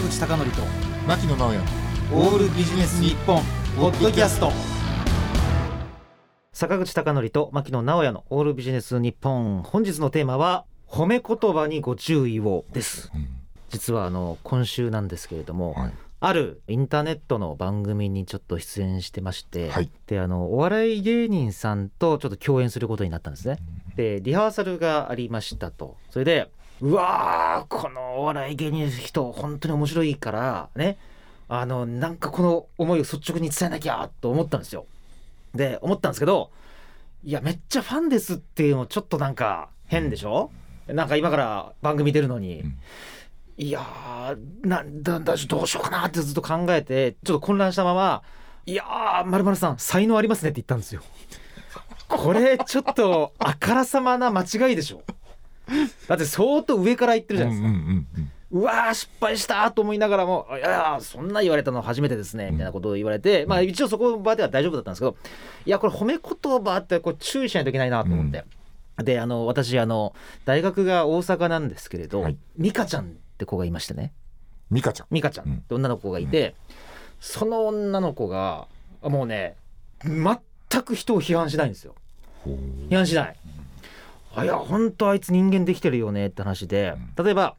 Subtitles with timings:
[0.00, 0.62] 坂口孝則と
[1.06, 1.58] 牧野直哉。
[2.14, 3.42] オールビジネス日本
[3.76, 4.50] ポッドキャスト。
[6.54, 9.62] 坂口孝則と牧野直哉のオールビジネス日本。
[9.62, 13.10] 本日のテーマは褒め言葉にご注意をです。
[13.14, 13.28] うん。
[13.68, 15.92] 実はあの今週なんですけれども、はい。
[16.20, 19.90] あるインターネットの番組にちょっと出演してまして、はい。
[20.06, 23.58] であのお笑い芸人さんとちょっと共演することになったんですね。
[23.96, 25.98] でリハーサルがありましたと。
[26.08, 26.50] それで
[26.82, 30.98] うわーこのお笑い芸人の人本当に面白いからね。
[31.48, 34.86] あのなんかこの思いを率直に伝えなきゃと思ったんですよ。
[35.54, 36.50] で思ったんですけど
[37.24, 40.50] いやめっちゃファンですっていうのちょっとなんか変でしょ？
[40.86, 42.78] なんか今から番組出るのに、うん。
[43.58, 48.22] いやーなんだだどうしようかなってずっと考えてちょっと混乱したまま
[48.64, 51.02] 「いやーまるまるさん才能ありますね」って言ったんですよ。
[52.08, 55.02] これちょっとあからさまな間違いでしょ
[56.10, 57.68] だって相当上から言ってるじゃないですか。
[57.68, 65.14] うんうんうんうわー失敗したと思いながらも「いやそんな言われたの初めてですね」みたいなことを言われて、まあ一応そこの場では大丈夫だったんですけど
[65.66, 68.44] いやこれ褒め言葉ってこう注意しないといけないなと思って、
[69.04, 70.16] であの私あの
[70.46, 72.36] 大学が大阪なんですけれど、はい。
[72.58, 73.06] 美香ちゃんっ
[73.38, 74.12] て子がいましてね。
[74.72, 75.06] 美香ちゃん。
[75.12, 76.56] 美香ちゃんって女の子がいて、
[77.20, 78.66] その女の子が
[79.02, 79.54] もうね
[80.02, 81.94] 全く人を批判しないんですよ。
[82.44, 83.36] 批判しない。
[84.34, 86.94] あいや本当あいつ人間できてるよねって話で。
[87.22, 87.56] 例えば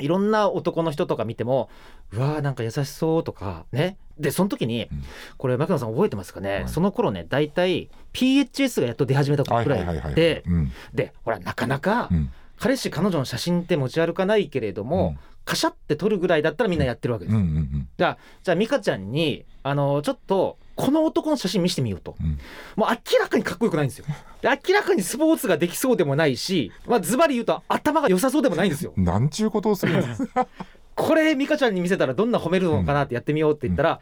[0.00, 1.68] いろんな男の人とか見ても
[2.12, 3.98] うわーなんか優しそうとかね。
[4.18, 5.02] でその時にうん。
[5.36, 6.68] これ牧野さん覚えてますかね、はい。
[6.68, 10.72] その頃ね大体 PHS がやっと出始めたはいくらはいでうん。
[10.94, 12.30] でほらなかなかうん。
[12.58, 22.38] 彼氏彼女の写真って持ち歩かないけれども、カシャって撮るぐらいだったらみんなやってるわけです、うんうんうんじゃあじゃあ美香ちゃんにあのちょっとこの男の写真見せてみようと、うん。
[22.76, 24.04] もう明らかにかっこよくないんですよ。
[24.40, 28.92] で明らかにスポーツができそうでもないし、まあ、ズバリ言うと頭が良さそうでもないんですよ。
[28.96, 30.28] なんちゅうことをするんです
[30.94, 34.00] これ美香ちゃんに見せたらどんな褒めるのかなってやってみようって言ったら、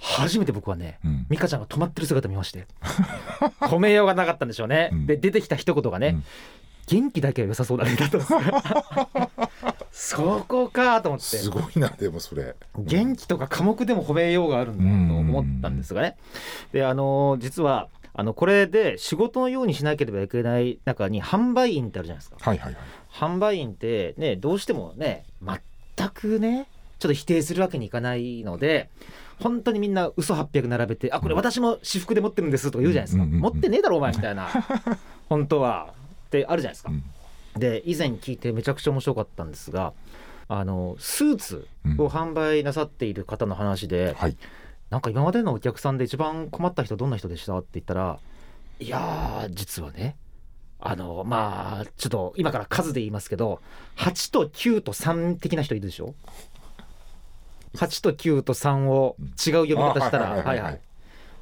[0.00, 1.26] 初めて僕はねうん。
[1.28, 2.66] 美香ちゃんが止まってる姿見まして。
[3.60, 5.06] 褒めようがなかったんでしょうね、うん。
[5.06, 6.24] で出てきた一言がね、うん。
[6.86, 8.40] 元気だけは良さそうだねだったんですよ
[9.98, 11.24] そこかと思って。
[11.24, 12.54] すごいなでもそれ。
[12.78, 16.18] 元気とか科目でも褒めようがあるんだと思ったんですがね。
[16.70, 22.36] であの実はあのこれで仕事のようにしなければいけない中に販売員ってあるじゃないですか。
[22.38, 22.82] はいはいはい。
[23.10, 26.68] 販売員ってねどうしてもね全くね
[26.98, 28.90] ちょっと否定するわけにいかないので
[29.40, 33.40] 本当にみんな嘘800並べて「あこれ私も私服で持ってるんです」とか言うじゃないですか「うんうんうん。
[33.40, 34.46] 持ってねえだろお前」みたいな。
[35.30, 35.94] 本当は。
[36.26, 36.90] ってあるじゃないですか。
[36.90, 36.94] う。
[36.94, 37.02] ん
[37.58, 39.92] で以前聞いてめちゃくちゃ面白かったんですが
[40.48, 41.68] あのスーツ
[41.98, 44.36] を販売なさっている方の話で、はい。
[44.88, 48.20] なんか今までのお客さんで一番困った人どんな人でしたって言ったら
[48.78, 50.16] いやー実はね
[50.78, 53.60] あのまあちょっと今から数で言いますけど
[53.96, 56.14] 8と9と3的な人いるでしょ
[57.74, 60.80] ？8と9と3を違う読み方したらはいはい。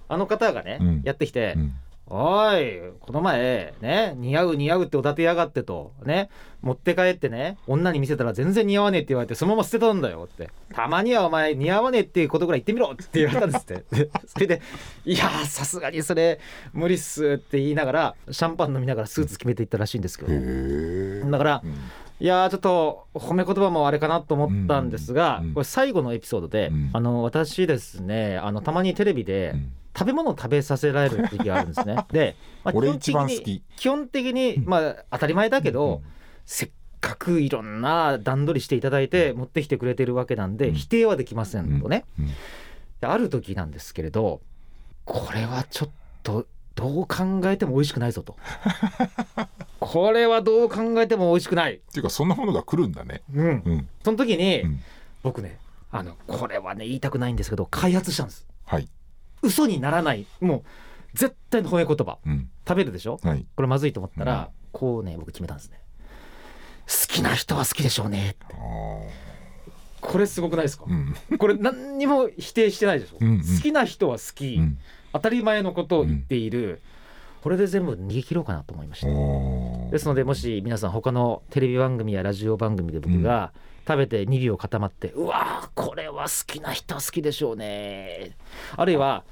[0.08, 1.02] あの方がね、うん。
[1.04, 1.74] やってきて、うん
[2.06, 6.28] おいこの前ね似合う似合うっておだてやがってとね
[6.60, 10.50] 持って帰ってね女に見せたら全然似合わねえって言われてそのまま捨てたんだよって。
[10.72, 14.04] たまにはお前似合わねえっていうことぐらい言ってみろって言われたんですって。
[14.04, 14.60] で それで
[15.04, 16.40] いやーさすがにそれ
[16.72, 20.32] 無理っすって言いながらシャンパン飲みながらスーツ決めていったらしいんですけど。
[20.32, 21.62] へえだから
[22.20, 25.54] いやーちょっと褒め言葉もあれかなと思ったんですが、うんうん。
[25.54, 26.90] これ最後のエピソードで、うん。
[26.92, 31.96] あの私ですねあのたまにテレビで、うん食べ物を食べさせられる時があるんですね。
[32.10, 33.62] で、まあ俺基本的に一番好き。
[33.76, 36.02] 基本的にまあ当たり前だけど、
[36.46, 40.74] せっかくいろんな段取りしていただいて持ってきてくれてるわけなんで、うん。
[40.74, 42.04] 否定はできませんとね。
[42.18, 42.26] うん。
[43.00, 44.40] である時なんですけれど
[45.04, 45.90] これはちょっ
[46.22, 48.36] とどう考えても美味しくないぞと。
[49.78, 51.74] これはどう考えても美味しくない。
[51.74, 53.22] っていうかそんなものが来るんだね。
[53.32, 53.88] うん、うん。
[54.02, 54.80] その時に、うん。
[55.22, 55.58] 僕ね
[55.90, 58.46] あのこれはね言いたくないんですけど開発したんです。
[58.64, 58.88] はい
[59.44, 60.26] 嘘にならない。
[60.40, 60.62] もう
[61.14, 62.18] 絶対の褒め言葉。
[62.26, 62.48] うん。
[62.66, 63.20] 食べるでしょ？
[63.22, 63.46] はい。
[63.54, 64.46] これまずいと思ったら、うん。
[64.72, 65.80] こうね僕決めたんですね。
[66.86, 68.36] 好きな人は好きでしょうね。
[68.50, 69.34] あー。
[70.00, 71.14] これすごくないですか、うん。
[71.38, 73.38] これ何にも否定してないでしょ、うんうん。
[73.40, 74.76] 好きな人は好き、うん。
[75.14, 76.82] 当たり前のことを言っている、
[77.42, 79.06] これで全部逃げ切ろうかなと思いました、
[79.94, 83.52] ですのでもし皆さん他のテレビ番組やラジオ番組で僕が
[83.86, 88.32] 食べて2秒固まって、うわーこれは好きな人は好きでしょうね。
[88.76, 89.22] あるいは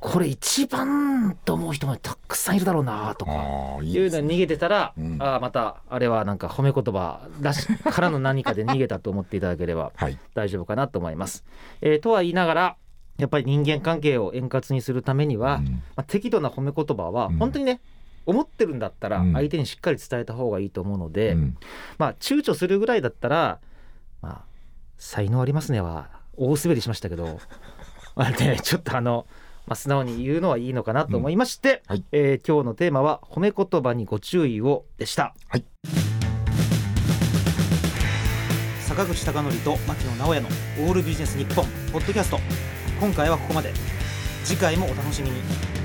[0.00, 3.32] これ一番と思う人もたくさんいるだろうなとか。
[3.80, 5.22] いうのに逃げてたら、うん。
[5.22, 10.18] ああまたあれはなんか褒め言葉らしからの何かで逃げたと思っていただければ はい。
[10.34, 11.44] 大丈夫かなと思います。
[11.80, 12.76] えーとは言いながら
[13.18, 15.64] やっぱり人間関係を円滑にするためには、うん。
[15.66, 17.38] まあ、適度な褒め言葉はうん。
[17.38, 17.80] 本当にね、
[18.28, 19.32] 思ってるんだったらうん。
[19.32, 21.56] 相手にしっかり伝えた方がいいと思うので、うん。
[21.96, 23.58] まあ躊躇するぐらいだったら
[24.20, 24.44] まあ
[24.98, 27.40] 才能ありますねは大滑りしましたけど
[28.14, 29.26] まあねちょっとあの、
[29.66, 31.94] まあ、素直に言うのはいいのかなと思いまして、うん。
[31.94, 32.04] はい。
[32.12, 35.34] えー今日のテーマは褒め言葉にご注意をでした。
[35.48, 35.64] はい。
[38.80, 40.48] 坂口孝則と牧野直哉の
[40.86, 42.38] オールビジネス日本ポッドキャスト。
[43.00, 43.72] 今回はここまで。
[44.44, 45.77] 次回もお楽しみに